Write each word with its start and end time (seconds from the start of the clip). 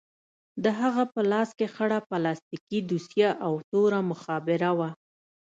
د 0.63 0.65
هغه 0.79 1.03
په 1.13 1.21
لاس 1.31 1.49
کښې 1.59 1.67
خړه 1.75 1.99
پلاستيکي 2.09 2.79
دوسيه 2.89 3.29
او 3.45 3.53
توره 3.69 3.99
مخابره 4.11 4.71
وه. 4.79 4.89